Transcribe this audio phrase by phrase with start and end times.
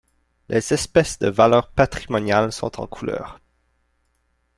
[0.49, 3.39] Les espèces de valeur patrimoniale sont en couleur.